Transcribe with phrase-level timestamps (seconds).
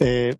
[0.00, 0.34] Eh,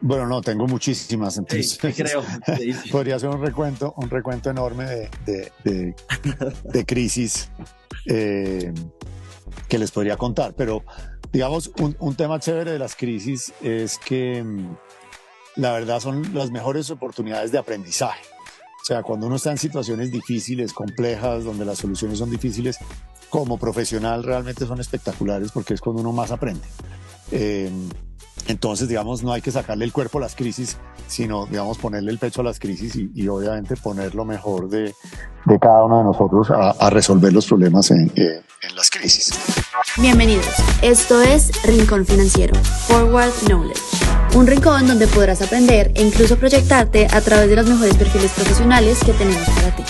[0.00, 2.24] bueno, no, tengo muchísimas, entonces creo.
[2.90, 7.50] podría ser un recuento, un recuento enorme de, de, crisis
[8.06, 8.72] eh,
[9.68, 10.54] que les podría contar.
[10.54, 10.82] Pero,
[11.32, 14.76] digamos, un, un, tema chévere de las crisis es que mm,
[15.56, 18.22] la verdad son las mejores oportunidades de aprendizaje.
[18.82, 22.78] O sea, cuando uno está en situaciones difíciles, complejas, donde las soluciones son difíciles,
[23.30, 26.66] como profesional realmente son espectaculares porque es cuando uno más aprende.
[27.30, 27.70] Eh,
[28.48, 32.18] entonces, digamos, no hay que sacarle el cuerpo a las crisis, sino, digamos, ponerle el
[32.18, 34.94] pecho a las crisis y, obviamente poner lo mejor de,
[35.46, 39.32] de, cada uno de nosotros a, resolver los problemas en, eh, en, las crisis.
[39.98, 40.46] Bienvenidos.
[40.82, 42.54] Esto es Rincón Financiero,
[42.86, 43.80] Forward Knowledge.
[44.34, 48.98] Un rincón donde podrás aprender e incluso proyectarte a través de los mejores perfiles profesionales
[49.04, 49.84] que tenemos para ti.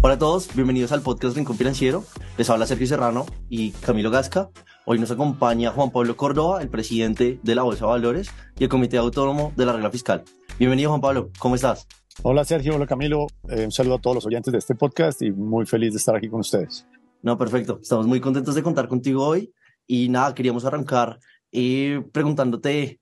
[0.00, 2.04] Hola a todos, bienvenidos al podcast Rincón Financiero.
[2.36, 4.48] Les habla Sergio Serrano y Camilo Gasca.
[4.84, 8.68] Hoy nos acompaña Juan Pablo Córdoba, el presidente de la Bolsa de Valores y el
[8.68, 10.24] Comité Autónomo de la Regla Fiscal.
[10.58, 11.30] Bienvenido, Juan Pablo.
[11.38, 11.86] ¿Cómo estás?
[12.24, 12.74] Hola, Sergio.
[12.74, 13.28] Hola, Camilo.
[13.48, 16.16] Eh, un saludo a todos los oyentes de este podcast y muy feliz de estar
[16.16, 16.84] aquí con ustedes.
[17.22, 17.78] No, perfecto.
[17.80, 19.52] Estamos muy contentos de contar contigo hoy.
[19.86, 21.20] Y nada, queríamos arrancar
[21.52, 22.98] eh, preguntándote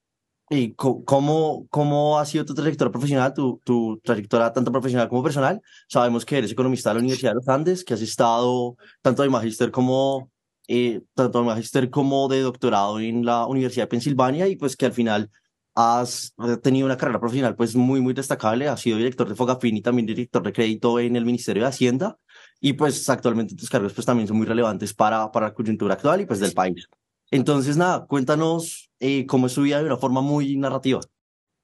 [0.50, 5.62] eh, cómo, cómo ha sido tu trayectoria profesional, tu, tu trayectoria tanto profesional como personal.
[5.88, 9.30] Sabemos que eres economista de la Universidad de los Andes, que has estado tanto de
[9.30, 10.30] magíster como
[10.72, 14.86] eh, tanto de magíster como de doctorado en la Universidad de Pensilvania y pues que
[14.86, 15.28] al final
[15.74, 16.32] has
[16.62, 18.68] tenido una carrera profesional pues muy, muy destacable.
[18.68, 22.18] Has sido director de Fogafin y también director de crédito en el Ministerio de Hacienda
[22.60, 26.20] y pues actualmente tus cargos pues también son muy relevantes para, para la coyuntura actual
[26.20, 26.86] y pues del país.
[27.32, 31.00] Entonces, nada, cuéntanos eh, cómo es tu vida de una forma muy narrativa.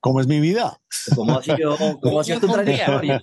[0.01, 0.79] ¿Cómo es mi vida?
[1.15, 3.21] ¿Cómo ha sido, cómo ha sido tu trayectoria?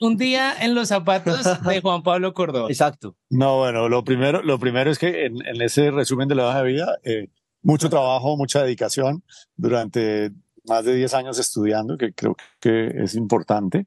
[0.00, 2.68] Un día en los zapatos de Juan Pablo Córdoba.
[2.68, 3.16] Exacto.
[3.30, 6.72] No, bueno, lo primero, lo primero es que en, ese resumen de la hoja de
[6.72, 7.28] vida, eh,
[7.62, 9.22] mucho trabajo, mucha dedicación
[9.56, 10.32] durante
[10.66, 13.86] más de 10 años estudiando, que creo que es importante,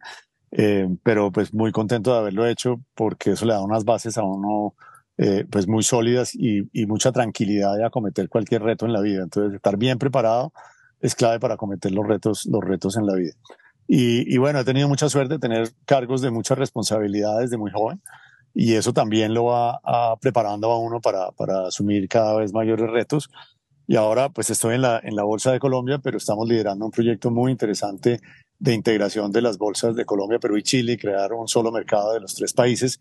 [0.52, 4.24] eh, pero pues muy contento de haberlo hecho porque eso le da unas bases a
[4.24, 4.74] uno
[5.18, 9.24] eh, pues muy sólidas y, y mucha tranquilidad de acometer cualquier reto en la vida.
[9.24, 10.54] Entonces, estar bien preparado
[11.02, 13.34] es clave para cometer los retos, los retos en la vida.
[13.92, 18.00] Y, bueno, he tenido mucha suerte de tener cargos de muchas responsabilidades de muy joven
[18.54, 19.82] y eso también lo va
[20.22, 23.32] preparando a uno para, para asumir cada vez mayores retos.
[23.88, 26.92] Y ahora pues estoy en la, en la Bolsa de Colombia, pero estamos liderando un
[26.92, 28.22] proyecto muy interesante
[28.60, 32.14] de integración de las bolsas de Colombia, Perú y Chile y crear un solo mercado
[32.14, 33.00] de los tres países.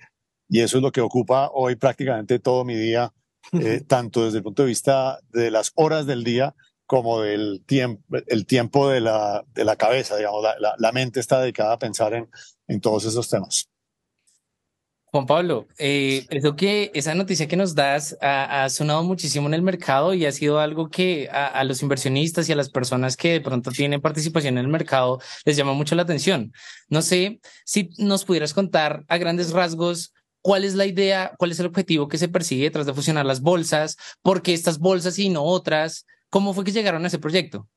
[0.48, 3.12] Y eso es lo que ocupa hoy prácticamente todo mi día,
[3.53, 6.54] eh, tanto desde el punto de vista de las horas del día
[6.88, 11.75] como del tiempo, el tiempo de la, de la cabeza, digamos, la, mente está dedicada
[11.75, 12.15] a pensar
[12.66, 13.69] en, todos esos temas.
[15.04, 19.60] Juan Pablo, eh, eso que esa noticia que nos das ha, sonado muchísimo en el
[19.60, 23.43] mercado y ha sido algo que a, los inversionistas y a las personas que de
[23.43, 26.55] pronto tienen participación en el mercado les llama mucho la atención.
[26.88, 31.60] No sé si nos pudieras contar a grandes rasgos cuál es la idea, cuál es
[31.60, 35.28] el objetivo que se persigue detrás de fusionar las bolsas, por qué estas bolsas y
[35.28, 37.69] no otras, ¿Cómo fue que llegaron a ese proyecto?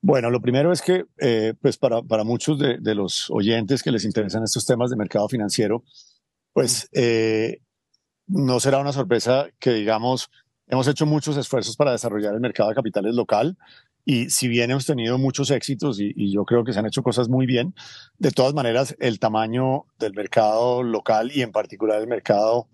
[0.00, 3.90] Bueno, lo primero es que, eh, pues para, para muchos de, de, los oyentes que
[3.90, 5.82] les interesan estos temas de mercado financiero,
[6.52, 7.60] pues eh,
[8.28, 10.30] no será una sorpresa que, digamos,
[10.68, 13.56] hemos hecho muchos esfuerzos para desarrollar el mercado de capitales local
[14.04, 17.02] y si bien hemos tenido muchos éxitos y, y yo creo que se han hecho
[17.02, 17.74] cosas muy bien,
[18.18, 22.68] de todas maneras el tamaño del mercado local y en particular el mercado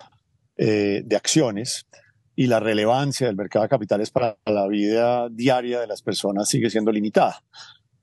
[0.57, 1.87] eh, de acciones,
[2.37, 6.71] y la relevancia del mercado de capitales para la vida diaria de las personas sigue
[6.71, 7.43] siendo limitada.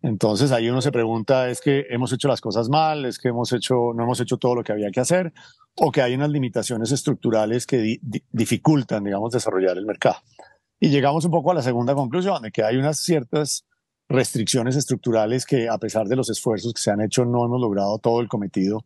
[0.02, 3.06] Entonces ahí uno se pregunta, ¿es que hemos hecho las cosas mal?
[3.06, 5.31] ¿Es que hemos hecho, no hemos hecho todo lo que había que hacer?
[5.75, 8.00] ¿O que hay unas limitaciones estructurales que
[8.31, 10.18] dificultan, digamos, desarrollar el mercado?
[10.80, 13.66] Y llegamos un poco a la segunda conclusión, de que hay unas ciertas
[14.09, 17.98] restricciones estructurales que a pesar de los esfuerzos que se han hecho no hemos logrado
[18.00, 18.84] todo el cometido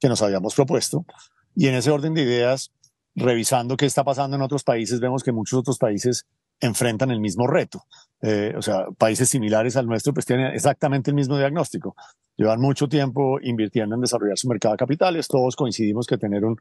[0.00, 1.06] que nos habíamos propuesto.
[1.54, 2.72] Y en ese orden de ideas,
[3.16, 6.26] revisando qué está pasando en otros países, vemos que muchos otros países
[6.60, 7.84] enfrentan el mismo reto.
[8.22, 11.96] Eh, o sea, países similares al nuestro pues tienen exactamente el mismo diagnóstico.
[12.36, 15.28] Llevan mucho tiempo invirtiendo en desarrollar su mercado de capitales.
[15.28, 16.56] Todos coincidimos que tener un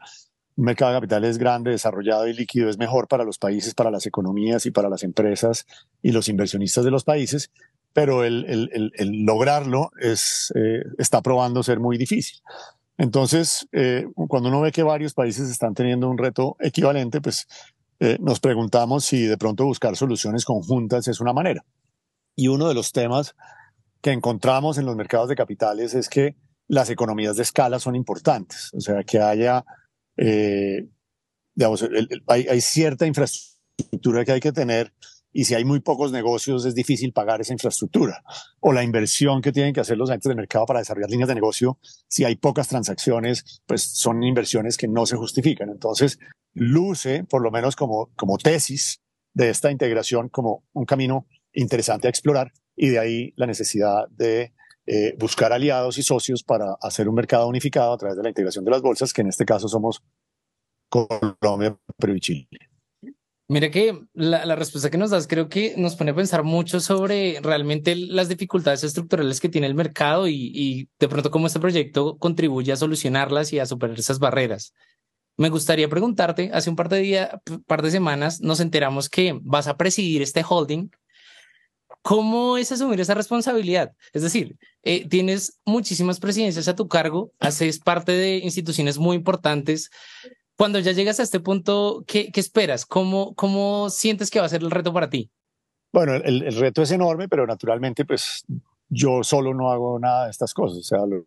[0.55, 4.65] mercado de capitales grande, desarrollado y líquido es mejor para los países, para las economías
[4.65, 5.65] y para las empresas
[6.01, 7.51] y los inversionistas de los países,
[7.91, 8.69] pero el,
[9.25, 10.15] lograrlo eh,
[10.97, 12.39] está probando ser muy difícil.
[12.97, 17.47] Entonces, eh, cuando uno ve que varios países están teniendo un reto equivalente, pues
[17.99, 21.65] eh, nos preguntamos si de pronto buscar soluciones conjuntas es una manera.
[22.35, 23.35] Y uno de los temas
[24.01, 26.35] que encontramos en los mercados de capitales es que
[26.67, 29.65] las economías de escala son importantes, o sea, que haya,
[30.17, 30.87] eh,
[31.53, 31.85] digamos,
[32.27, 34.91] hay, hay, cierta infraestructura que hay que tener
[35.37, 38.23] y si hay muy pocos negocios es difícil pagar esa infraestructura
[38.61, 41.35] o la inversión que tienen que hacer los agentes de mercado para desarrollar líneas de
[41.35, 41.77] negocio,
[42.07, 45.69] si hay pocas transacciones, pues son inversiones que no se justifican.
[45.69, 46.19] Entonces,
[46.53, 49.01] luce, por lo menos como, como tesis
[49.33, 54.53] de esta integración, como un camino interesante a explorar y de ahí la necesidad de
[54.85, 58.63] eh, buscar aliados y socios para hacer un mercado unificado a través de la integración
[58.63, 60.01] de las bolsas, que en este caso somos
[60.87, 62.47] Colombia, Perú y Chile.
[63.47, 67.39] Mira que la, respuesta que nos das creo que nos pone a pensar mucho sobre
[67.43, 72.71] realmente las dificultades estructurales que tiene el mercado y, de pronto cómo este proyecto contribuye
[72.71, 74.73] a solucionarlas y a superar esas barreras.
[75.37, 77.29] Me gustaría preguntarte, hace un par de días,
[77.67, 80.89] par de semanas, nos enteramos que vas a presidir este holding.
[82.01, 83.93] ¿Cómo es asumir esa responsabilidad?
[84.13, 89.91] Es decir, eh, tienes muchísimas presidencias a tu cargo, haces parte de instituciones muy importantes.
[90.57, 92.85] Cuando ya llegas a este punto, ¿qué, qué esperas?
[92.85, 95.29] ¿Cómo, ¿Cómo sientes que va a ser el reto para ti?
[95.91, 98.43] Bueno, el, el, reto es enorme, pero naturalmente, pues
[98.89, 100.79] yo solo no hago nada de estas cosas.
[100.79, 101.25] O sea, lo,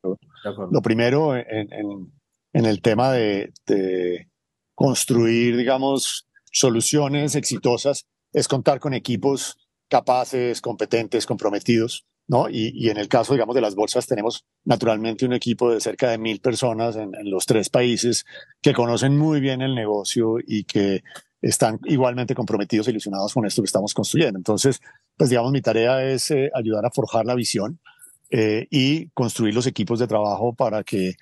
[0.70, 2.12] lo primero en, en,
[2.52, 4.28] en, el tema de, de
[4.74, 9.56] construir, digamos, soluciones exitosas es contar con equipos
[9.88, 12.06] capaces, competentes, comprometidos.
[12.28, 12.48] ¿No?
[12.48, 16.18] Y, en el caso, digamos, de las bolsas, tenemos naturalmente un equipo de cerca de
[16.18, 18.24] mil personas en, en, los tres países
[18.60, 21.02] que conocen muy bien el negocio y que
[21.40, 24.38] están igualmente comprometidos e ilusionados con esto que estamos construyendo.
[24.38, 24.80] Entonces,
[25.16, 27.80] pues digamos, mi tarea es eh, ayudar a forjar la visión
[28.30, 31.14] eh, y construir los equipos de trabajo para que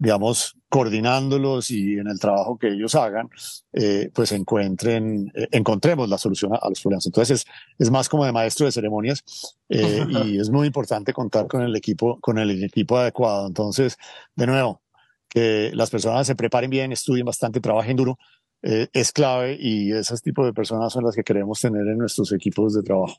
[0.00, 3.28] digamos, coordinándolos y en el trabajo que ellos hagan,
[3.72, 7.04] eh, pues encuentren, eh, encontremos la solución a, los problemas.
[7.06, 7.46] Entonces es,
[7.76, 9.24] es, más como de maestro de ceremonias
[9.68, 13.48] eh, y es muy importante contar con el equipo, con el equipo adecuado.
[13.48, 13.98] Entonces,
[14.36, 14.80] de nuevo,
[15.28, 18.16] que las personas se preparen bien, estudien bastante, trabajen duro,
[18.62, 22.74] es clave y esos tipos de personas son las que queremos tener en nuestros equipos
[22.74, 23.16] de trabajo.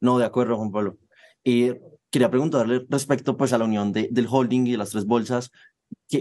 [0.00, 0.96] No, de acuerdo, Juan Pablo.
[1.44, 1.72] Y
[2.10, 5.52] quería preguntarle respecto pues a la unión de, del holding y de las tres bolsas,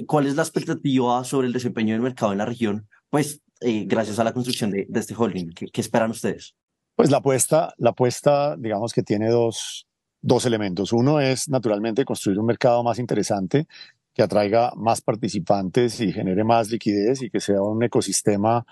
[0.08, 2.88] ¿Cuál es la expectativa sobre el desempeño del mercado en la región?
[3.10, 6.56] Pues eh, gracias a la construcción de, de este holding, ¿qué, ¿qué, esperan ustedes?
[6.96, 9.88] Pues la apuesta, la apuesta, digamos que tiene dos,
[10.22, 10.92] dos elementos.
[10.92, 13.68] Uno es naturalmente construir un mercado más interesante
[14.14, 18.66] que atraiga más participantes y genere más liquidez y que sea un ecosistema,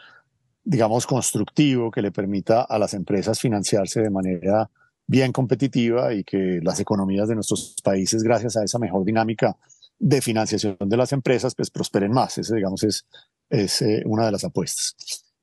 [0.64, 4.70] digamos, constructivo que le permita a las empresas financiarse de manera
[5.06, 9.58] bien competitiva y que las economías de nuestros países, gracias a esa mejor dinámica
[10.00, 12.38] de financiación de las empresas, pues prosperen más.
[12.38, 13.06] Ese, digamos, es,
[13.50, 14.96] es eh, una de las apuestas.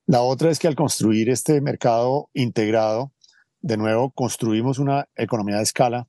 [0.06, 3.12] La otra es que al construir este mercado integrado,
[3.60, 6.08] de nuevo, construimos una economía de escala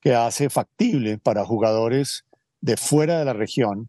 [0.00, 2.24] que hace factible para jugadores
[2.60, 3.88] de fuera de la región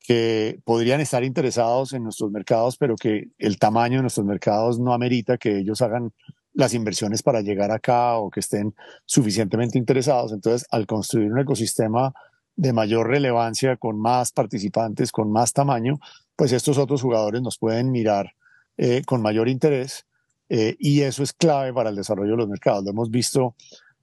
[0.00, 4.92] que podrían estar interesados en nuestros mercados, pero que el tamaño de nuestros mercados no
[4.92, 6.12] amerita que ellos hagan
[6.52, 8.74] las inversiones para llegar acá o que estén
[9.06, 10.32] suficientemente interesados.
[10.32, 12.12] Entonces, al construir un ecosistema
[12.56, 15.98] de mayor relevancia, con más participantes, con más tamaño,
[16.36, 18.34] pues estos otros jugadores nos pueden mirar
[18.76, 20.06] eh, con mayor interés
[20.48, 22.84] eh, y eso es clave para el desarrollo de los mercados.
[22.84, 23.54] Lo hemos visto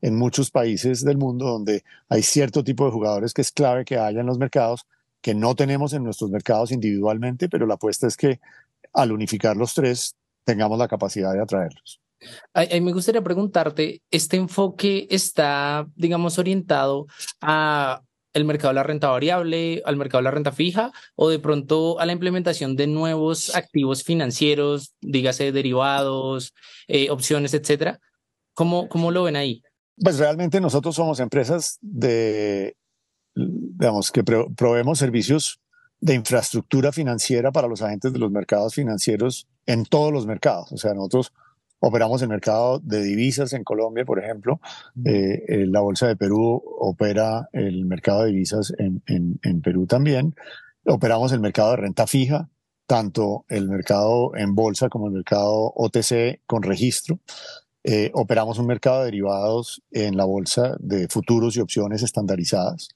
[0.02, 3.98] en muchos países del mundo donde hay cierto tipo de jugadores que es clave que
[3.98, 4.86] haya en los mercados,
[5.22, 8.40] que no tenemos en nuestros mercados individualmente, pero la apuesta es que
[8.94, 12.02] al unificar los tres tengamos la capacidad de atraerlos.
[12.54, 17.08] A, a me gustaría preguntarte, ¿este enfoque está, digamos, orientado
[17.40, 18.02] a
[18.34, 22.00] el mercado de la renta variable, al mercado de la renta fija o de pronto
[22.00, 26.54] a la implementación de nuevos activos financieros, dígase derivados,
[26.88, 28.00] eh, opciones, etcétera.
[28.54, 29.62] ¿Cómo, ¿Cómo lo ven ahí?
[29.98, 32.76] Pues realmente nosotros somos empresas de,
[33.36, 35.60] digamos, que proveemos servicios
[36.00, 40.72] de infraestructura financiera para los agentes de los mercados financieros en todos los mercados.
[40.72, 41.32] O sea, nosotros
[41.84, 44.62] Operamos el mercado de divisas en Colombia, por ejemplo.
[45.04, 49.88] Eh, eh, la Bolsa de Perú opera el mercado de divisas en, en, en, Perú
[49.88, 50.36] también.
[50.86, 52.48] Operamos el mercado de renta fija,
[52.86, 57.20] tanto el mercado en bolsa como el mercado OTC con registro.
[57.84, 62.90] Eh, operamos un mercado de derivados en la bolsa de futuros y opciones estandarizadas.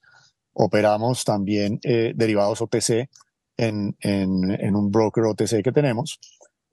[0.53, 3.09] Operamos también derivados OTC
[3.57, 6.19] en, en, en un broker OTC que tenemos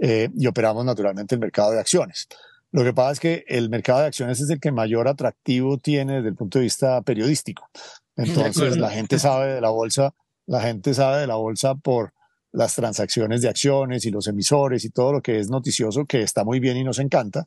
[0.04, 2.26] eh, y operamos naturalmente el mercado de acciones.
[2.73, 6.16] Lo que pasa es que el mercado de acciones es el que mayor atractivo tiene
[6.16, 7.71] desde el punto de vista periodístico.
[8.16, 10.12] Entonces la gente sabe de la bolsa,
[10.47, 12.12] la gente sabe de la bolsa por
[12.50, 16.42] las transacciones de acciones y los emisores y todo lo que es noticioso, que está
[16.42, 17.47] muy bien y nos encanta,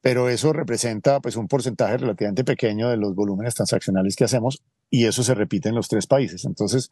[0.00, 5.06] pero eso representa pues un porcentaje relativamente pequeño de los volúmenes transaccionales que hacemos y
[5.06, 6.44] eso se repite en los tres países.
[6.44, 6.90] Entonces,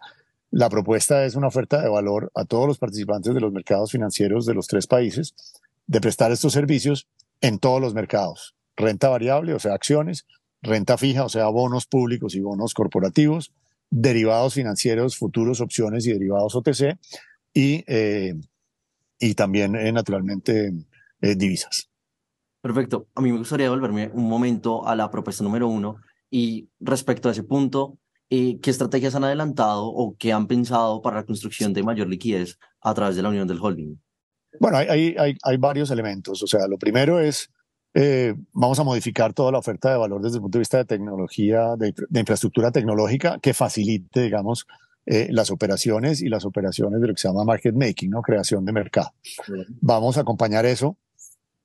[0.51, 4.47] la propuesta es una oferta de valor a todos los participantes de los mercados financieros
[4.47, 5.35] de los tres países
[5.87, 7.09] de prestar estos servicios
[7.41, 8.57] en todos los mercados.
[8.77, 10.27] Renta variable, o sea, acciones,
[10.63, 13.53] renta fija, o sea, bonos públicos y bonos corporativos,
[13.91, 16.99] derivados financieros, futuros, opciones y derivados OTC,
[17.53, 18.35] y, eh,
[19.19, 20.73] y también, eh, naturalmente,
[21.21, 21.91] eh, divisas.
[22.61, 23.09] Perfecto.
[23.15, 25.97] A mí me gustaría devolverme un momento a la propuesta número uno
[26.31, 27.99] y respecto a ese punto,
[28.31, 32.95] ¿qué estrategias han adelantado o qué han pensado para la construcción de mayor liquidez a
[32.95, 33.97] través de la unión del holding?
[34.59, 36.43] Bueno, hay, hay, hay varios elementos.
[36.43, 37.51] O sea, lo primero es
[37.93, 40.85] eh, vamos a modificar toda la oferta de valor desde el punto de vista de
[40.85, 44.67] tecnología, de, infraestructura tecnológica que facilite, digamos,
[45.07, 48.23] eh, las operaciones y las operaciones de lo que se llama market making, ¿no?
[48.23, 49.13] creación de mercado.
[49.81, 50.97] Vamos a acompañar eso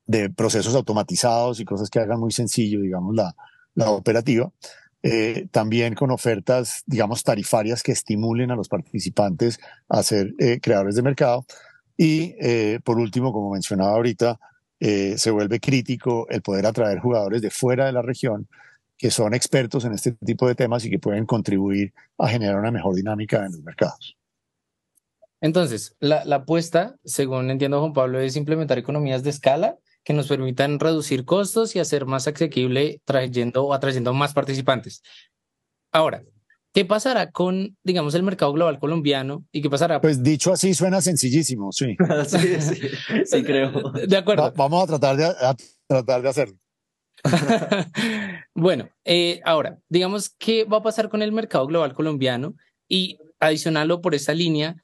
[0.06, 3.36] de procesos automatizados y cosas que hagan muy sencillo, digamos, la,
[3.74, 4.50] la operativa.
[5.08, 11.02] Eh, también con ofertas, digamos, tarifarias que estimulen a los participantes a ser creadores de
[11.02, 11.46] mercado.
[11.96, 12.34] Y
[12.80, 14.38] por último, como mencionaba ahorita,
[14.78, 18.46] eh, se vuelve crítico el poder atraer jugadores de fuera de la región
[18.98, 22.70] que son expertos en este tipo de temas y que pueden contribuir a generar una
[22.70, 24.16] mejor dinámica en los mercados.
[25.40, 30.78] Entonces, la apuesta, según entiendo Juan Pablo, es implementar economías de escala que nos permitan
[30.78, 35.02] reducir costos y hacer más asequible trayendo o atrayendo más participantes.
[35.92, 36.22] Ahora,
[36.72, 39.98] ¿Qué pasará con, digamos, el mercado global colombiano y qué pasará?
[39.98, 41.96] Pues dicho así suena sencillísimo, sí.
[42.26, 42.90] sí, sí,
[43.24, 43.92] sí, creo.
[43.92, 44.52] De acuerdo.
[44.54, 45.34] vamos a tratar de,
[45.88, 46.58] tratar de hacerlo.
[48.54, 52.52] bueno, eh, ahora, digamos, ¿qué va a pasar con el mercado global colombiano?
[52.86, 54.76] Y adicionarlo por esta línea,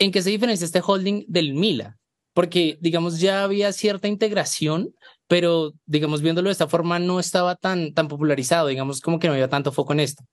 [0.00, 1.99] ¿en qué se diferencia este holding del MILA?
[2.32, 4.94] Porque, digamos, ya había cierta integración,
[5.26, 9.34] pero, digamos, viéndolo de esta forma, no estaba tan, tan popularizado, digamos, como que no
[9.34, 10.24] había tanto foco en esto.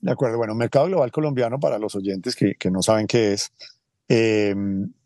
[0.00, 3.52] De acuerdo, bueno, mercado global colombiano para los oyentes que, que no saben qué es,
[4.08, 4.54] eh,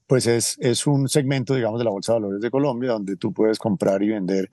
[0.06, 3.32] pues es, es un segmento, digamos, de la Bolsa de Valores de Colombia donde tú
[3.32, 4.50] puedes comprar y vender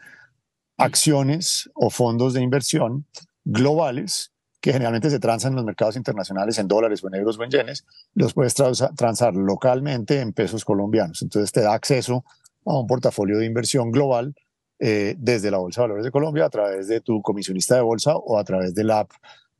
[0.77, 3.05] acciones o fondos de inversión
[3.43, 7.43] globales que generalmente se transan en los mercados internacionales en dólares o en euros o
[7.43, 7.85] en yenes,
[8.15, 11.21] los puedes transar localmente en pesos colombianos.
[11.21, 12.25] Entonces te da acceso
[12.65, 14.35] a un portafolio de inversión global
[14.79, 18.15] eh, desde la Bolsa de Valores de Colombia a través de tu comisionista de bolsa
[18.15, 19.11] o a través del app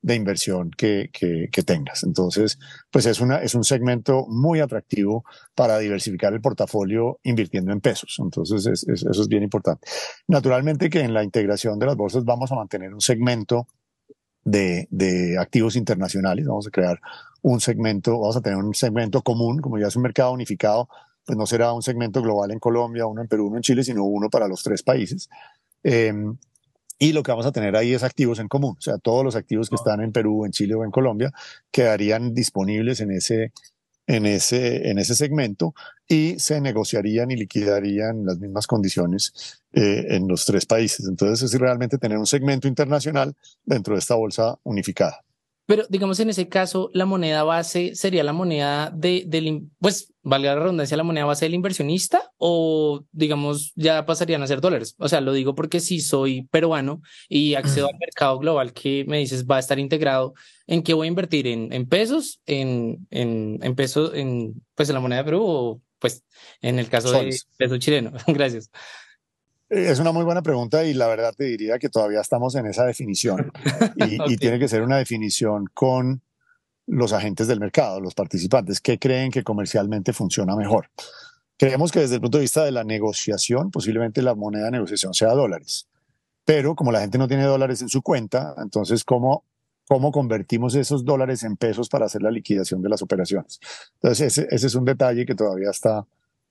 [0.02, 2.04] de inversión que, que, tengas.
[2.04, 2.60] Entonces,
[2.92, 5.26] pues es, una, es un segmento muy atractivo
[5.56, 8.16] para diversificar el portafolio invirtiendo en pesos.
[8.20, 9.88] Entonces, eso es bien importante.
[10.28, 13.68] Naturalmente que en la integración de las bolsas vamos a mantener un segmento
[14.48, 16.48] de, de activos internacionales.
[16.48, 17.00] Vamos a crear
[17.42, 20.88] un segmento, vamos a tener un segmento común, como ya es un mercado unificado,
[21.26, 24.06] pues no será un segmento global en Colombia, uno en Perú, uno en Chile, sino
[24.06, 25.30] uno para los tres países.
[25.84, 26.14] Eh,
[26.98, 29.36] y lo que vamos a tener ahí es activos en común, o sea, todos los
[29.36, 31.32] activos que están en Perú, en Chile o en Colombia
[31.70, 33.52] quedarían disponibles en ese,
[34.08, 35.76] en ese, en ese segmento
[36.08, 41.06] y se negociarían y liquidarían las mismas condiciones eh, en los tres países.
[41.08, 43.36] Entonces es realmente tener un segmento internacional
[43.66, 45.27] dentro de esta bolsa unificada.
[45.68, 50.56] Pero digamos en ese caso, la moneda base sería la moneda de, del, pues, valga
[50.56, 54.96] la redundancia, la moneda base del inversionista o digamos ya pasarían a ser dólares.
[54.98, 59.18] O sea, lo digo porque si soy peruano y accedo al mercado global que me
[59.20, 60.34] dices va a estar integrado,
[60.68, 61.48] ¿en qué voy a invertir?
[61.48, 62.42] ¿En, en pesos?
[62.46, 64.14] ¿En, en, en pesos?
[64.16, 66.24] ¿En, pues, en la moneda de Perú o pues
[66.62, 68.14] en el caso de peso chileno?
[68.28, 68.72] Gracias.
[69.70, 72.86] Es una muy buena pregunta y la verdad te diría que todavía estamos en esa
[72.86, 73.52] definición
[73.98, 76.22] y, tiene que ser una definición con
[76.86, 80.90] los agentes del mercado, los participantes, que creen que comercialmente funciona mejor.
[81.58, 85.14] Creemos que desde el punto de vista de la negociación, posiblemente la moneda de negociación
[85.14, 85.88] sea dólares,
[86.46, 89.44] pero como la gente no tiene dólares en su cuenta, entonces ¿cómo,
[89.86, 93.60] cómo convertimos esos dólares en pesos para hacer la liquidación de las operaciones?
[93.96, 96.06] Entonces ese, ese es un detalle que todavía está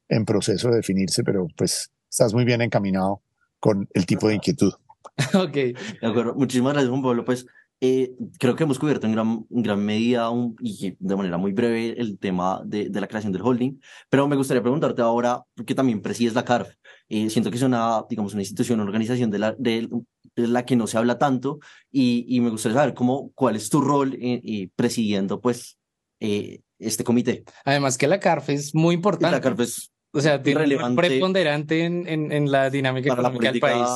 [0.09, 3.23] en proceso de definirse, pero pues estás muy bien encaminado
[3.61, 4.73] con el tipo de inquietud.
[5.35, 6.35] ok, de acuerdo.
[6.35, 7.25] Muchísimas gracias, Juan Pablo.
[7.25, 7.47] Pues
[7.81, 12.19] eh, creo que hemos cubierto en gran, gran medida y de manera muy breve el
[12.19, 16.35] tema de, de, la creación del holding, pero me gustaría preguntarte ahora, porque también presides
[16.35, 16.75] la CARF,
[17.11, 19.89] eh, siento que es una, digamos, una institución, una organización de la, de,
[20.37, 21.59] la que no se habla tanto
[21.91, 25.79] y, y, me gustaría saber cómo, cuál es tu rol y presidiendo pues
[26.21, 27.45] eh, este comité.
[27.65, 29.35] Además que la CARF es muy importante.
[29.35, 33.61] La CARF es o sea, tiene relevante preponderante en, en, en, la dinámica económica del
[33.61, 33.89] país.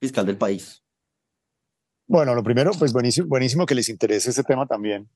[0.00, 0.82] Fiscal del país.
[2.06, 5.08] Bueno, lo primero, pues buenísimo, buenísimo que les interese ese tema también,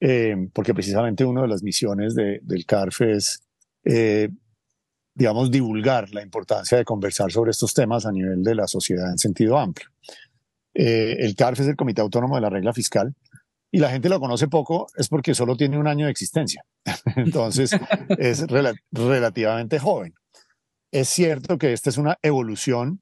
[0.00, 3.42] eh, porque precisamente una de las misiones de, del CARF es,
[3.84, 4.28] eh,
[5.14, 9.16] digamos, divulgar la importancia de conversar sobre estos temas a nivel de la sociedad en
[9.16, 9.88] sentido amplio.
[10.74, 13.14] Eh, el CARF es el Comité Autónomo de la Regla Fiscal,
[13.72, 16.64] y la gente lo conoce poco es porque solo tiene un año de existencia.
[17.16, 17.76] Entonces
[18.18, 18.46] es
[18.92, 20.14] relativamente joven.
[20.92, 23.00] es cierto que esta es una evolución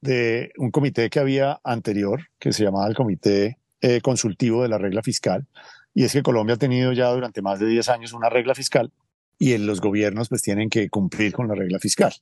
[0.00, 4.78] de un comité que había anterior, que se llamaba el Comité eh, Consultivo de la
[4.78, 5.46] Regla Fiscal,
[5.94, 8.92] y es que Colombia ha tenido ya durante más de 10 años una regla fiscal
[9.38, 12.12] y en los gobiernos pues tienen que cumplir con la regla fiscal.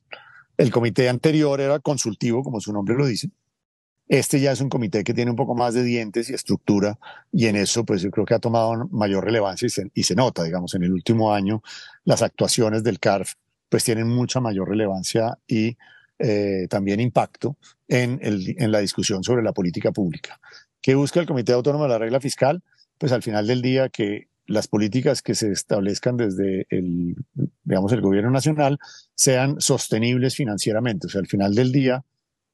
[0.57, 3.29] El comité anterior era consultivo, como su nombre lo dice.
[4.07, 6.99] Este ya es un comité que tiene un poco más de dientes y estructura
[7.31, 10.75] y en eso pues yo creo que ha tomado mayor relevancia y se, nota, digamos,
[10.75, 11.63] en el último año
[12.03, 13.33] las actuaciones del CARF
[13.67, 15.75] pues tienen mucha mayor relevancia y
[16.19, 17.57] eh, también impacto
[17.87, 20.39] en, en la discusión sobre la política pública.
[20.81, 22.61] ¿Qué busca el Comité Autónomo de la Regla Fiscal?
[22.99, 27.15] Pues al final del día que las políticas que se establezcan desde el,
[27.63, 28.77] digamos, el gobierno nacional
[29.15, 31.07] sean sostenibles financieramente.
[31.07, 32.03] O sea, al final del día,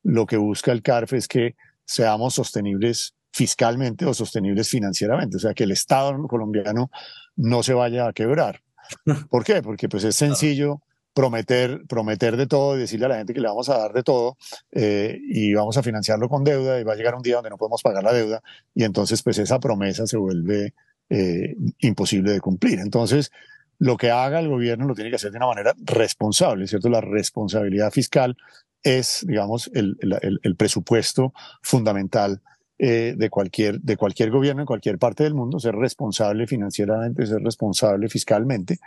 [0.03, 1.55] lo que busca el CARF es que
[1.85, 5.37] seamos sostenibles fiscalmente o sostenibles financieramente.
[5.37, 6.89] O sea, que el Estado colombiano
[7.35, 8.61] no se vaya a quebrar.
[9.29, 9.61] ¿Por qué?
[9.61, 10.81] Porque pues es sencillo
[11.13, 14.03] prometer, prometer de todo y decirle a la gente que le vamos a dar de
[14.03, 14.37] todo
[14.71, 17.57] eh, y vamos a financiarlo con deuda y va a llegar un día donde no
[17.57, 18.41] podemos pagar la deuda
[18.73, 20.73] y entonces pues esa promesa se vuelve
[21.09, 22.79] eh, imposible de cumplir.
[22.79, 23.31] Entonces,
[23.79, 26.87] lo que haga el gobierno lo tiene que hacer de una manera responsable, ¿cierto?
[26.87, 28.37] La responsabilidad fiscal
[28.83, 29.97] es, digamos, el,
[30.43, 32.41] el, presupuesto fundamental
[32.79, 37.41] eh, de, cualquier, de cualquier gobierno en cualquier parte del mundo, ser responsable financieramente, ser
[37.41, 38.79] responsable fiscalmente.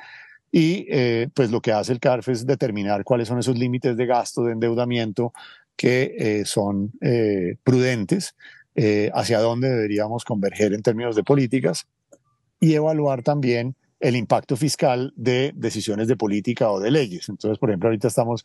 [0.50, 4.06] Y eh, pues lo que hace el CARF es determinar cuáles son esos límites de
[4.06, 5.32] gasto, de endeudamiento
[5.76, 6.92] que eh, son
[7.64, 8.34] prudentes,
[9.12, 11.86] hacia dónde deberíamos converger en términos de políticas
[12.58, 17.28] y evaluar también el impacto fiscal de decisiones de política o de leyes.
[17.28, 18.44] Entonces, por ejemplo, ahorita estamos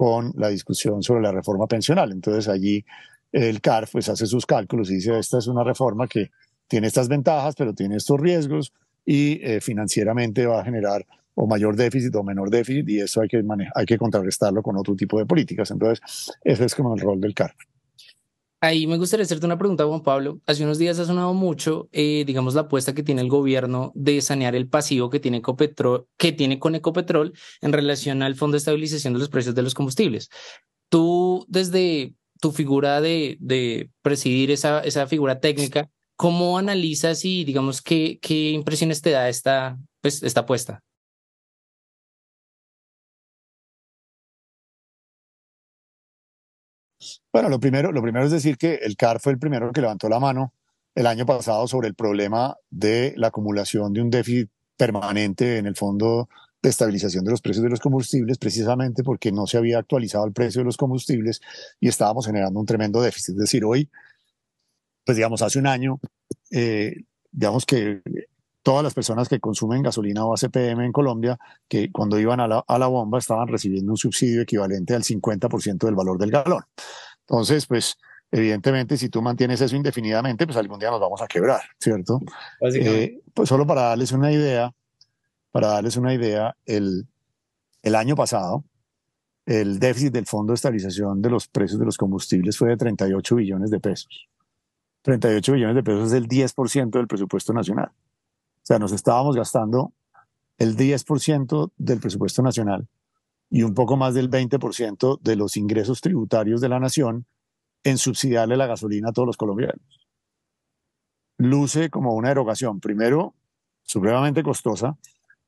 [0.00, 2.10] con la discusión sobre la reforma pensional.
[2.10, 2.86] Entonces, allí
[3.32, 6.30] el CARF pues, hace sus cálculos y dice, esta es una reforma que
[6.66, 8.72] tiene estas ventajas, pero tiene estos riesgos
[9.04, 11.04] y eh, financieramente va a generar
[11.34, 14.96] o mayor déficit o menor déficit y eso hay que, hay que contrarrestarlo con otro
[14.96, 15.70] tipo de políticas.
[15.70, 16.00] Entonces,
[16.44, 17.56] ese es como el rol del CARF.
[18.62, 20.40] Ahí me gustaría hacerte una pregunta, Juan Pablo.
[20.46, 24.20] Hace unos días ha sonado mucho, eh, digamos, la apuesta que tiene el gobierno de
[24.20, 28.58] sanear el pasivo que tiene, Ecopetrol, que tiene con Ecopetrol en relación al Fondo de
[28.58, 30.28] Estabilización de los Precios de los Combustibles.
[30.90, 38.18] Tú, desde tu figura de, presidir esa, esa figura técnica, ¿cómo analizas y, digamos, qué,
[38.20, 40.82] qué impresiones te da esta, pues, esta apuesta?
[47.32, 50.08] Bueno, lo primero, lo primero es decir que el CAR fue el primero que levantó
[50.08, 50.52] la mano
[50.94, 55.76] el año pasado sobre el problema de la acumulación de un déficit permanente en el
[55.76, 56.28] Fondo
[56.62, 60.32] de Estabilización de los Precios de los Combustibles, precisamente porque no se había actualizado el
[60.32, 61.40] precio de los combustibles
[61.78, 63.34] y estábamos generando un tremendo déficit.
[63.34, 63.88] Es decir, hoy,
[65.04, 66.00] pues digamos, hace un año,
[66.50, 68.02] eh, digamos que
[68.62, 71.38] todas las personas que consumen gasolina o ACPM en Colombia,
[71.68, 75.86] que cuando iban a la, a la bomba estaban recibiendo un subsidio equivalente al 50%
[75.86, 76.64] del valor del galón.
[77.30, 77.96] Entonces, pues,
[78.32, 82.20] evidentemente, si tú mantienes eso indefinidamente, pues algún día nos vamos a quebrar, ¿cierto?
[82.74, 84.74] Eh, pues solo para darles una idea,
[85.52, 87.06] para darles una idea, el,
[87.82, 88.64] el año pasado,
[89.46, 93.36] el déficit del Fondo de Estabilización de los Precios de los Combustibles fue de 38
[93.36, 94.28] billones de pesos.
[95.02, 97.90] 38 billones de pesos es el 10% del presupuesto nacional.
[97.92, 99.92] O sea, nos estábamos gastando
[100.58, 102.88] el 10% del presupuesto nacional
[103.50, 107.26] y un poco más del 20% de los ingresos tributarios de la nación
[107.82, 109.80] en subsidiarle la gasolina a todos los colombianos.
[111.36, 113.34] Luce como una erogación, primero,
[113.82, 114.96] supremamente costosa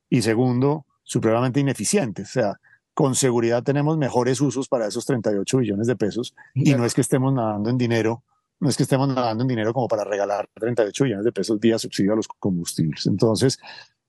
[0.09, 2.23] y segundo, supremamente ineficiente.
[2.23, 2.61] O sea,
[2.95, 7.03] con seguridad tenemos mejores usos para esos 38 billones de pesos y no es que
[7.03, 8.25] estemos nadando en dinero
[8.63, 11.81] no es que estemos nadando en dinero como para regalar 38 billones de pesos vía
[11.81, 13.07] subsidio a los combustibles.
[13.09, 13.59] Entonces,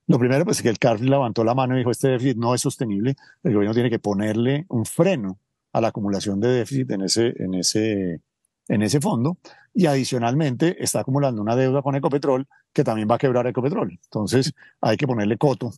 [0.08, 2.62] lo primero, pues que el CARF levantó la mano y dijo, este déficit no es
[2.62, 5.40] sostenible, el gobierno tiene que ponerle un freno
[5.72, 8.22] a la acumulación de déficit en ese, en ese,
[8.68, 9.38] en ese fondo
[9.74, 13.92] y adicionalmente está acumulando una deuda con Ecopetrol que también va a quebrar Ecopetrol.
[14.04, 15.72] Entonces, hay que ponerle coto,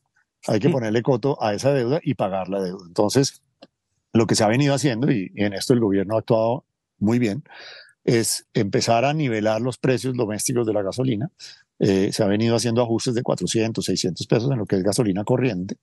[0.48, 2.84] hay que ponerle coto a esa deuda y pagar la deuda.
[2.88, 3.42] Entonces,
[4.12, 6.66] lo que se ha venido haciendo, y en esto el gobierno ha actuado
[7.00, 7.44] muy bien,
[8.04, 11.32] es empezar a nivelar los precios domésticos de la gasolina.
[11.80, 15.24] Eh, se ha venido haciendo ajustes de 400, 600 pesos en lo que es gasolina
[15.24, 15.78] corriente.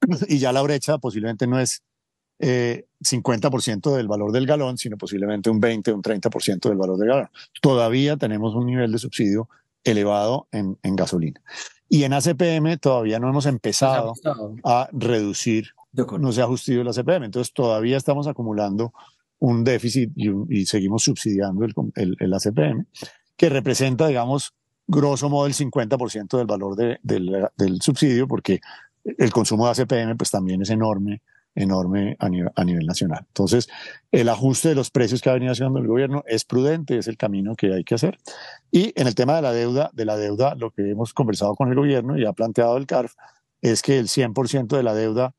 [0.28, 1.82] Y ya la brecha posiblemente no es
[2.38, 7.08] eh, 50% del valor del galón, sino posiblemente un 20, un 30% del valor del
[7.08, 7.28] galón.
[7.60, 9.48] Todavía tenemos un nivel de subsidio
[9.84, 11.40] elevado en, en gasolina.
[11.88, 14.14] Y en ACPM todavía no hemos empezado
[14.64, 18.92] a reducir, no se ha ajustado el ACPM, entonces todavía estamos acumulando
[19.40, 22.86] un déficit y, seguimos subsidiando el, el, el, ACPM,
[23.36, 24.54] que representa, digamos,
[24.86, 28.60] grosso modo el 50% del valor de, del, del, subsidio, porque
[29.04, 31.22] el consumo de ACPM pues también es enorme
[31.54, 33.24] enorme a nivel, a nivel nacional.
[33.26, 33.68] Entonces,
[34.10, 37.16] el ajuste de los precios que ha venido haciendo el gobierno es prudente, es el
[37.16, 38.18] camino que hay que hacer.
[38.70, 41.68] Y en el tema de la deuda, de la deuda, lo que hemos conversado con
[41.68, 43.14] el gobierno y ha planteado el CARF
[43.62, 45.34] es que el 100% de la deuda,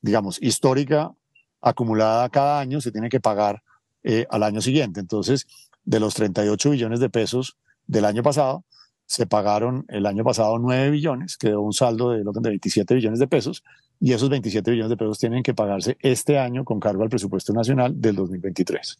[0.00, 1.12] digamos, histórica
[1.60, 3.62] acumulada cada año se tiene que pagar
[4.04, 5.00] eh, al año siguiente.
[5.00, 5.46] Entonces,
[5.84, 8.64] de los 38 billones de pesos del año pasado,
[9.06, 13.28] se pagaron el año pasado 9 billones, quedó un saldo de, de 27 billones de
[13.28, 13.62] pesos,
[14.00, 17.52] y esos 27 billones de pesos tienen que pagarse este año con cargo al presupuesto
[17.52, 18.98] nacional del 2023.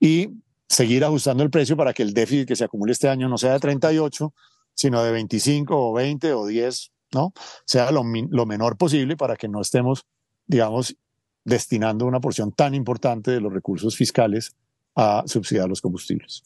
[0.00, 0.30] Y
[0.68, 3.52] seguir ajustando el precio para que el déficit que se acumule este año no sea
[3.52, 4.32] de 38,
[4.74, 7.32] sino de 25 o 20 o 10, ¿no?
[7.66, 10.06] Sea lo, lo menor posible para que no estemos,
[10.46, 10.96] digamos,
[11.44, 14.54] destinando una porción tan importante de los recursos fiscales
[14.94, 16.42] a subsidiar los combustibles.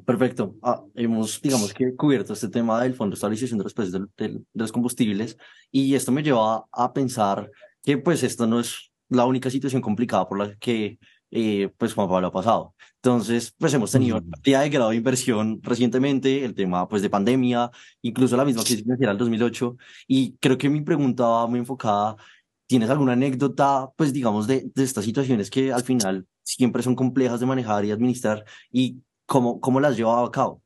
[0.00, 0.56] Perfecto.
[0.62, 4.40] Ah, hemos, digamos que, cubierto este tema del Fondo de Estabilización de los Precios de,
[4.54, 5.36] los Combustibles
[5.70, 7.50] y esto me lleva a pensar
[7.82, 10.98] que pues esto no es la única situación complicada por la que
[11.30, 12.74] eh, pues Juan Pablo ha pasado.
[12.96, 17.10] Entonces, pues hemos tenido una cantidad de grado de inversión recientemente, el tema pues de
[17.10, 17.70] pandemia,
[18.02, 19.76] incluso la misma crisis financiera del 2008
[20.06, 22.16] y creo que mi pregunta va muy enfocada
[22.72, 27.38] ¿Tienes alguna anécdota, pues digamos, de, de, estas situaciones que al final siempre son complejas
[27.38, 29.02] de manejar y administrar y
[29.32, 30.62] cómo, cómo las llevaba a cabo?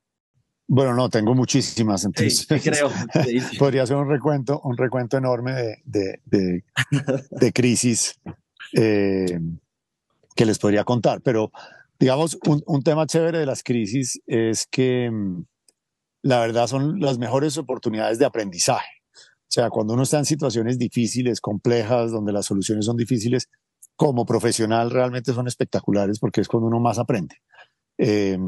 [0.66, 2.90] Bueno, no, tengo muchísimas, entonces creo.
[3.60, 6.64] podría ser un recuento, un recuento enorme de, de, de,
[7.30, 8.20] de crisis
[8.72, 9.38] eh,
[10.34, 11.52] que les podría contar, pero
[12.00, 15.44] digamos, un, un, tema chévere de las crisis es que mm,
[16.22, 18.90] la verdad son las mejores oportunidades de aprendizaje.
[19.14, 23.48] O sea, cuando uno está en situaciones difíciles, complejas, donde las soluciones son difíciles,
[23.94, 27.36] como profesional realmente son espectaculares porque es cuando uno más aprende.
[27.98, 28.38] Eh,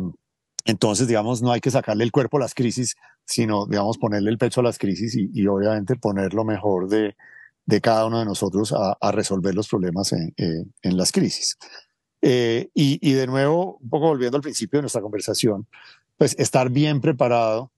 [0.64, 4.38] entonces, digamos, no hay que sacarle el cuerpo a las crisis, sino, digamos, ponerle el
[4.38, 7.16] pecho a las crisis y, obviamente poner lo mejor de,
[7.64, 11.56] de, cada uno de nosotros a, resolver los problemas en, eh, en las crisis.
[12.20, 15.66] Eh, y, y, de nuevo, un poco volviendo al principio de nuestra conversación,
[16.16, 17.70] pues estar bien preparado,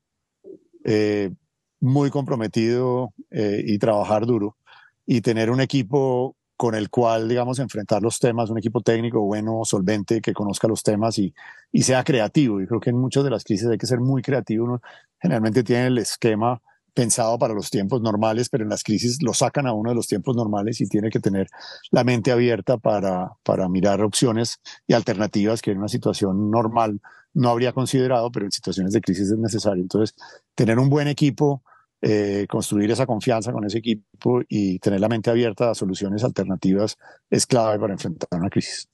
[1.79, 4.57] muy comprometido y trabajar duro
[5.05, 9.63] y tener un equipo con el cual, digamos, enfrentar los temas, un equipo técnico bueno,
[9.65, 11.33] solvente, que conozca los temas y,
[11.73, 12.61] y sea creativo.
[12.61, 14.67] Y creo que en muchas de las crisis hay que ser muy creativo.
[14.67, 14.83] Uno
[15.19, 16.61] generalmente tiene el esquema
[16.93, 20.07] pensado para los tiempos normales, pero en las crisis lo sacan a uno de los
[20.07, 21.49] tiempos normales y tiene que tener
[21.93, 27.01] la mente abierta para, para mirar opciones y alternativas que en una situación normal
[27.33, 29.81] no habría considerado, pero en situaciones de crisis es necesario.
[29.81, 30.15] Entonces,
[30.55, 31.63] tener un buen equipo,
[32.03, 36.97] eh, construir esa confianza con ese equipo y tener la mente abierta a soluciones alternativas
[37.29, 38.89] es clave para enfrentar una crisis.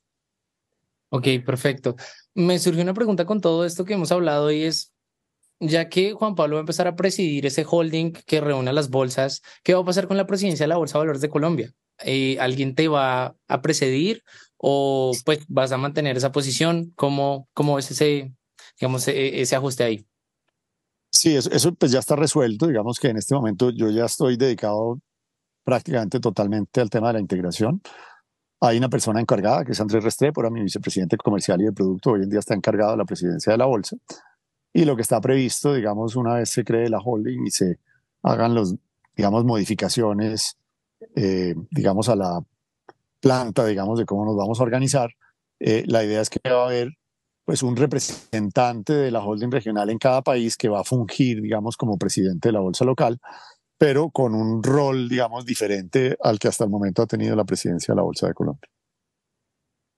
[1.10, 1.94] Ok, perfecto.
[2.34, 4.92] Me surgió una pregunta con todo esto que hemos hablado y es,
[5.60, 9.40] ya que Juan Pablo va a empezar a presidir ese holding que reúne las bolsas,
[9.62, 11.72] ¿qué va a pasar con la presidencia de la Bolsa de Valores de Colombia?
[12.04, 14.22] Eh, ¿Alguien te va a precedir
[14.56, 16.92] o pues vas a mantener esa posición?
[16.96, 18.32] ¿Cómo, cómo es ese,
[18.80, 20.06] digamos, e, ese ajuste ahí?
[21.10, 22.66] Sí, eso, pues ya está resuelto.
[22.66, 25.00] Digamos que en este momento yo ya estoy dedicado
[25.64, 27.80] prácticamente totalmente al tema de la integración.
[28.60, 32.12] Hay una persona encargada, que es Andrés Restrepo, era mi vicepresidente comercial y de producto,
[32.12, 33.96] hoy en día está encargado de la presidencia de la bolsa.
[34.72, 37.78] Y lo que está previsto, digamos, una vez se cree la holding y se
[38.22, 38.74] hagan los,
[39.16, 40.58] digamos, modificaciones,
[41.14, 42.40] eh, digamos, a la
[43.20, 45.10] planta, digamos, de cómo nos vamos a organizar,
[45.58, 46.92] eh, la idea es que va a haber
[47.46, 51.76] pues un representante de la holding regional en cada país que va a fungir, digamos,
[51.76, 53.20] como presidente de la bolsa local,
[53.78, 57.92] pero con un rol, digamos, diferente al que hasta el momento ha tenido la presidencia
[57.92, 58.68] de la Bolsa de Colombia.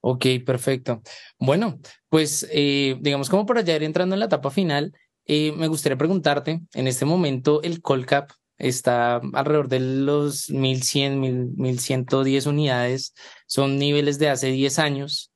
[0.01, 1.01] Ok, perfecto.
[1.39, 1.81] Bueno,
[2.11, 4.93] pues digamos, digamos como para ya ir entrando en la etapa final,
[5.25, 12.47] eh, me gustaría preguntarte, en este momento el Colcap está alrededor de los 1100, 1110
[12.47, 13.15] unidades,
[13.47, 15.33] son niveles de hace 10 años.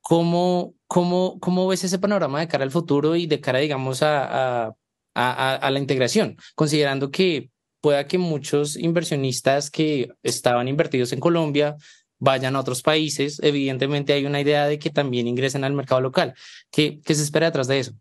[0.00, 4.66] ¿Cómo, cómo, cómo ves ese panorama de cara al futuro y de cara, digamos, a,
[4.66, 6.36] a, a, la integración?
[6.54, 11.74] Considerando que pueda que muchos inversionistas que estaban invertidos en Colombia
[12.20, 16.34] vayan a otros países, evidentemente hay una idea de que también ingresen al mercado local.
[16.70, 17.92] ¿Qué, qué se espera detrás de eso?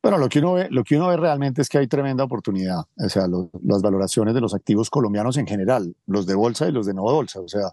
[0.00, 2.84] Bueno, lo que uno ve, lo que uno ve realmente es que hay tremenda oportunidad.
[2.96, 6.86] O sea, las valoraciones de los activos colombianos en general, los de bolsa y los
[6.86, 7.40] de no bolsa.
[7.40, 7.70] O sea,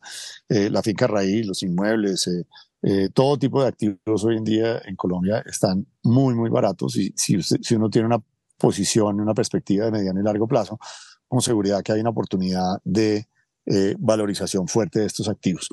[0.47, 2.45] eh, la finca raíz, los inmuebles, eh,
[2.81, 7.13] eh, todo tipo de activos hoy en día en Colombia están muy, muy baratos y
[7.15, 8.21] si, si uno tiene una
[8.57, 10.79] posición, una perspectiva de mediano y largo plazo,
[11.27, 13.27] con seguridad que hay una oportunidad de
[13.65, 15.69] eh, valorización fuerte de estos activos.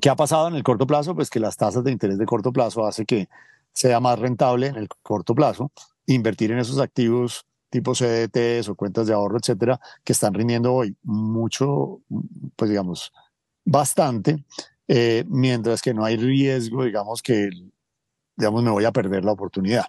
[0.00, 1.14] ¿Qué ha pasado en el corto plazo?
[1.14, 3.28] Pues que las tasas de interés de corto plazo hace que
[3.72, 5.70] sea más rentable en el corto plazo
[6.06, 10.96] invertir en esos activos tipo CDTs o cuentas de ahorro, etcétera, que están rindiendo hoy
[11.02, 12.00] mucho,
[12.56, 13.12] pues digamos,
[13.64, 14.44] bastante,
[14.88, 17.50] eh, mientras que no hay riesgo, digamos, que,
[18.36, 19.84] digamos, me voy a perder la oportunidad.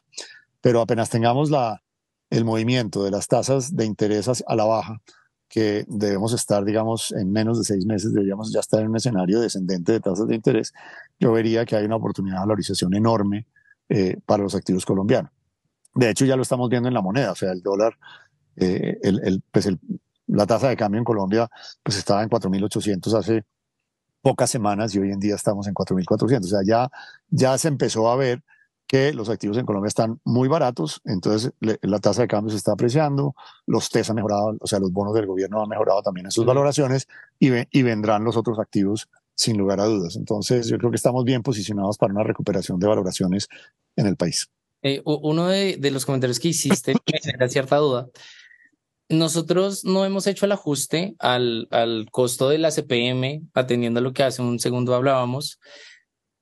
[0.62, 1.82] Pero apenas tengamos la,
[2.30, 5.02] el movimiento de las tasas de interés a la baja,
[5.48, 9.40] que debemos estar, digamos, en menos de seis meses, deberíamos ya estar en un escenario
[9.40, 10.74] descendente de tasas de interés,
[11.20, 13.48] yo vería que hay una oportunidad de valorización enorme
[13.88, 15.32] eh, para los activos colombianos.
[15.96, 17.98] De hecho, ya lo estamos viendo en la moneda, o sea, el dólar,
[18.58, 19.80] eh, el, el, pues el,
[20.28, 21.50] la tasa de cambio en Colombia
[21.82, 23.44] pues estaba en 4.800 hace
[24.22, 26.46] pocas semanas y hoy en día estamos en 4.400.
[26.46, 26.90] O sea, ya,
[27.30, 28.44] ya se empezó a ver
[28.90, 32.72] que los activos en Colombia están muy baratos, entonces la tasa de cambio se está
[32.72, 33.36] apreciando,
[33.68, 36.44] los TES han mejorado, o sea, los bonos del gobierno han mejorado también en sus
[36.44, 40.16] valoraciones y, y vendrán los otros activos sin lugar a dudas.
[40.16, 43.48] Entonces, yo creo que estamos bien posicionados para una recuperación de valoraciones
[43.96, 44.50] en el país.
[44.82, 48.10] Eh, uno de, de, los comentarios que hiciste me genera cierta duda.
[49.10, 54.14] Nosotros no hemos hecho el ajuste al, al costo de la CPM, atendiendo a lo
[54.14, 55.60] que hace un segundo hablábamos.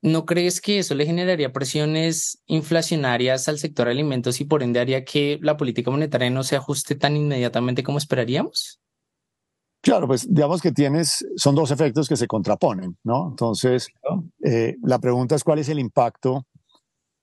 [0.02, 5.06] ¿No crees que eso le generaría presiones inflacionarias al sector alimentos y por ende haría
[5.06, 8.80] que la política monetaria no se ajuste tan inmediatamente como esperaríamos?
[9.82, 13.30] Claro, pues digamos que tienes, son dos efectos que se contraponen, ¿no?
[13.30, 13.88] Entonces,
[14.44, 16.46] eh, la pregunta es cuál es el impacto,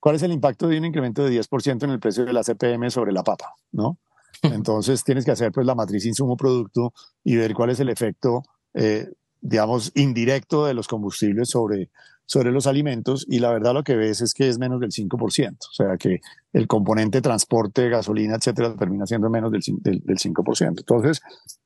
[0.01, 2.91] cuál es el impacto de un incremento de 10% en el precio de la CPM
[2.91, 3.99] sobre la papa, ¿no?
[4.43, 6.93] Entonces tienes que hacer pues la matriz insumo-producto
[7.23, 8.43] y ver cuál es el efecto,
[8.75, 9.09] eh,
[9.41, 11.91] digamos, indirecto de los combustibles sobre,
[12.27, 15.57] sobre los alimentos y la verdad lo que ves es que es menos del 5%,
[15.59, 16.21] o sea que
[16.53, 20.69] el componente transporte, gasolina, etcétera, termina siendo menos del, del, 5%.
[20.79, 21.21] Entonces,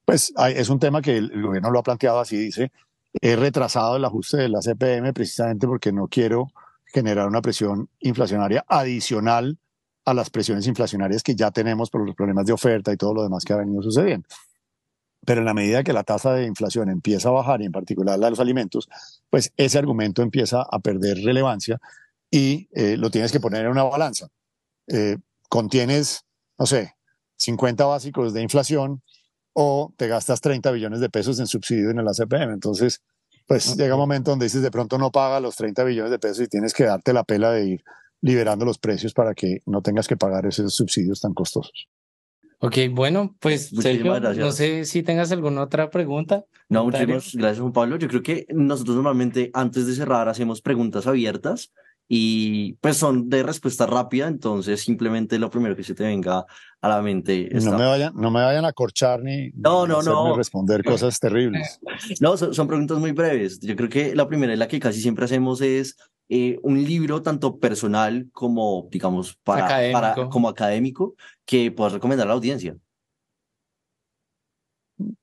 [0.05, 2.73] pues hay, es un tema que el, gobierno lo ha planteado así, dice,
[3.21, 6.49] he retrasado el ajuste de la CPM precisamente porque no quiero
[6.87, 9.59] generar una presión inflacionaria adicional
[10.09, 13.23] a las presiones inflacionarias que ya tenemos por los problemas de oferta y todo lo
[13.23, 14.27] demás que ha venido sucediendo.
[15.27, 18.19] Pero en la medida que la tasa de inflación empieza a bajar, y en particular
[18.19, 18.89] la de los alimentos,
[19.29, 21.79] pues ese argumento empieza a perder relevancia
[22.31, 24.29] y eh, lo tienes que poner en una balanza.
[24.87, 25.19] Eh,
[25.51, 26.25] contienes,
[26.59, 26.95] no sé,
[27.37, 29.03] 50 básicos de inflación
[29.53, 32.55] o te gastas 30 billones de pesos en subsidio en el ACPM.
[32.55, 33.03] Entonces,
[33.47, 36.41] pues llega un momento donde dices, de pronto no paga los 30 billones de pesos
[36.41, 37.85] y tienes que darte la pela de ir
[38.21, 41.89] liberando los precios para que no tengas que pagar esos subsidios tan costosos.
[42.61, 46.45] Ok, bueno, pues Sergio, no sé si tengas alguna otra pregunta.
[46.69, 47.97] No, muchísimas gracias, Juan Pablo.
[47.97, 51.73] Yo creo que nosotros normalmente antes de cerrar hacemos preguntas abiertas
[52.09, 56.47] y pues son de respuesta rápida, entonces simplemente lo primero que se te venga
[56.81, 57.49] a la mente.
[57.53, 60.35] No, me vayan, no me vayan a corchar ni, no, no, no.
[60.35, 61.79] responder cosas terribles.
[62.21, 63.61] No, son, son, preguntas muy breves.
[63.61, 65.97] Yo creo que la primera y la que casi siempre hacemos es
[66.29, 70.01] eh, un libro tanto personal como, digamos, para, académico.
[70.01, 71.15] para como académico
[71.47, 72.77] que puedas recomendar a la audiencia.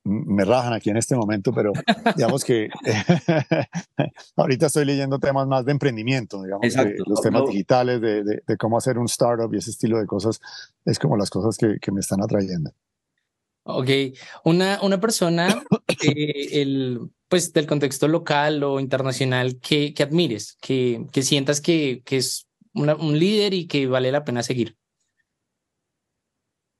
[0.03, 1.73] Me rajan aquí en este momento, pero
[2.15, 2.69] digamos que
[4.35, 6.73] ahorita estoy leyendo temas más de emprendimiento, digamos,
[7.05, 10.39] los temas digitales, de, de, cómo hacer un startup y ese estilo de cosas,
[10.85, 12.71] es como las cosas que, que me están atrayendo.
[13.67, 13.89] Ok,
[14.43, 15.63] una, una persona,
[16.03, 22.17] el, pues del contexto local o internacional que, que admires, que, que sientas que, que
[22.17, 24.77] es un líder y que vale la pena seguir?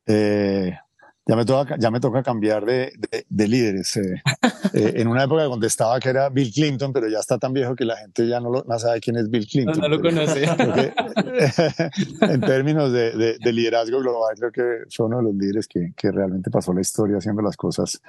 [0.05, 0.77] Eh,
[1.25, 2.93] ya, me toca, ya me toca cambiar de,
[3.27, 3.97] de, líderes.
[3.97, 4.21] Eh,
[4.73, 7.85] eh, en una época contestaba que era Bill Clinton, pero ya está tan viejo que
[7.85, 9.79] la gente ya no, lo, no sabe quién es Bill Clinton.
[9.79, 10.43] No, lo conoce.
[12.21, 16.11] en términos de, de, liderazgo global, creo que fue uno de los líderes que, que
[16.11, 18.01] realmente pasó la historia haciendo las cosas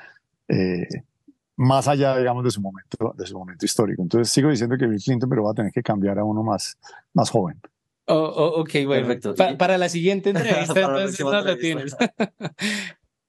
[1.56, 4.02] más allá, digamos, de su momento, de su momento histórico.
[4.02, 6.78] Entonces sigo diciendo que Bill Clinton, pero va a tener que cambiar a uno más,
[7.14, 7.60] más joven.
[8.06, 9.08] Oh, oh ok, bueno.
[9.08, 9.34] Perfecto.
[9.56, 11.96] para la siguiente entrevista, entonces no lo tienes.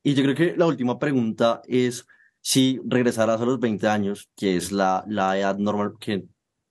[0.10, 2.06] Y yo creo que la última pregunta es
[2.42, 6.26] si regresaras a los 20 años, que es la, la edad normal, que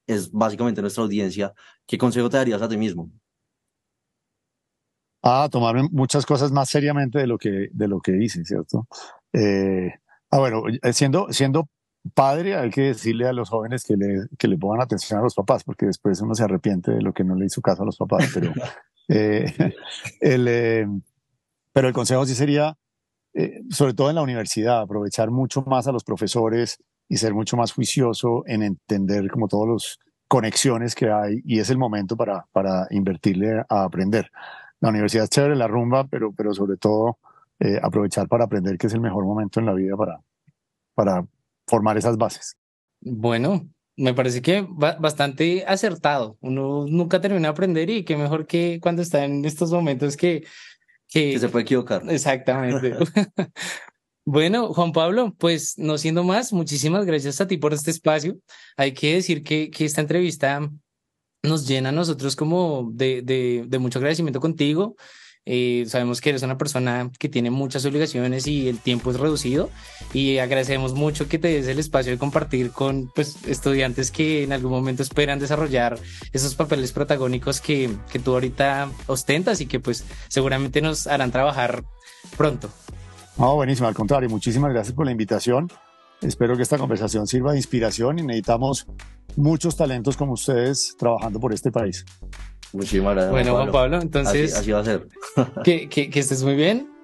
[0.07, 1.53] es básicamente nuestra audiencia,
[1.87, 3.11] ¿qué consejo te darías a ti mismo?
[5.23, 8.87] Ah, tomarme muchas cosas más seriamente de lo que, de lo que hice, ¿cierto?
[9.33, 9.93] Eh,
[10.31, 11.69] Ah, bueno, eh, siendo, siendo
[12.15, 15.35] padre, hay que decirle a los jóvenes que le, que le pongan atención a los
[15.35, 17.97] papás, porque después uno se arrepiente de lo que no le hizo caso a los
[17.97, 18.31] papás.
[18.35, 18.53] Pero,
[19.09, 19.47] eh,
[20.21, 20.87] el, eh,
[21.73, 22.77] pero el consejo sí sería,
[23.71, 27.73] sobre todo en la universidad, aprovechar mucho más a los profesores y ser mucho más
[27.73, 32.87] juicioso en entender como todas las conexiones que hay y es el momento para, para
[32.91, 34.31] invertirle a aprender.
[34.81, 37.19] La universidad es chévere, la rumba, pero, pero sobre todo
[37.61, 40.21] eh, aprovechar para aprender que es el mejor momento en la vida para,
[40.95, 41.27] para
[41.67, 42.57] formar esas bases.
[43.01, 44.67] Bueno, me parece que
[44.99, 46.37] bastante acertado.
[46.41, 50.45] Uno nunca termina de aprender y qué mejor que cuando está en estos momentos que,
[51.21, 52.03] que, se puede equivocar.
[52.09, 52.95] Exactamente.
[54.29, 58.37] Bueno, Juan Pablo, pues no siendo más, muchísimas gracias a ti por este espacio.
[58.77, 60.69] Hay que decir que, que esta entrevista
[61.45, 64.97] nos llena a nosotros como de, de, de mucho agradecimiento contigo.
[65.49, 69.71] Eh, sabemos que eres una persona que tiene muchas obligaciones y el tiempo es reducido
[70.13, 74.53] y agradecemos mucho que te des el espacio de compartir con pues, estudiantes que en
[74.53, 76.01] algún momento esperan desarrollar
[76.33, 81.85] esos papeles protagónicos que, que tú ahorita ostentas y que pues seguramente nos harán trabajar
[82.37, 82.69] pronto.
[83.39, 85.71] No, buenísimo, al contrario, muchísimas gracias por la invitación.
[86.23, 88.87] Espero que esta conversación sirva de inspiración y necesitamos
[89.37, 92.05] muchos talentos como ustedes trabajando por este país.
[92.73, 93.33] Muchísimas gracias.
[93.33, 94.55] Bueno, Juan Pablo, entonces.
[94.55, 95.09] Así, va a ser.
[95.65, 96.96] que, que, que estés muy bien.